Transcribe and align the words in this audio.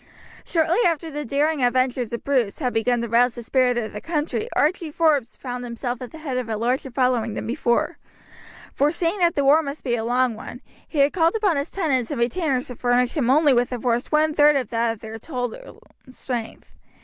Shortly 0.43 0.79
after 0.83 1.11
the 1.11 1.23
daring 1.25 1.63
adventures 1.63 2.11
of 2.11 2.23
Bruce 2.23 2.57
had 2.57 2.73
begun 2.73 3.01
to 3.01 3.07
rouse 3.07 3.35
the 3.35 3.43
spirit 3.43 3.77
of 3.77 3.93
the 3.93 4.01
country 4.01 4.49
Archie 4.55 4.89
Forbes 4.89 5.35
found 5.35 5.63
himself 5.63 6.01
at 6.01 6.09
the 6.11 6.17
head 6.17 6.37
of 6.39 6.49
a 6.49 6.57
larger 6.57 6.89
following 6.89 7.35
than 7.35 7.45
before. 7.45 7.99
Foreseeing 8.73 9.19
that 9.19 9.35
the 9.35 9.45
war 9.45 9.61
must 9.61 9.83
be 9.83 9.93
a 9.95 10.03
long 10.03 10.33
one 10.33 10.61
he 10.87 10.97
had 10.97 11.13
called 11.13 11.35
upon 11.35 11.55
his 11.55 11.69
tenants 11.69 12.09
and 12.09 12.19
retainers 12.19 12.65
to 12.65 12.75
furnish 12.77 13.15
him 13.15 13.29
only 13.29 13.53
with 13.53 13.71
a 13.71 13.79
force 13.79 14.11
one 14.11 14.33
third 14.33 14.55
of 14.55 14.69
that 14.69 14.91
of 14.93 15.01
their 15.01 15.19
total 15.19 15.83
strength. 16.09 16.73